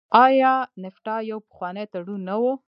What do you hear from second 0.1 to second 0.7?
آیا